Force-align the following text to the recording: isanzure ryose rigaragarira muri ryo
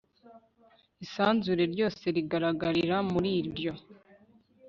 isanzure 1.05 1.63
ryose 1.73 2.03
rigaragarira 2.15 2.97
muri 3.11 3.31
ryo 3.49 3.73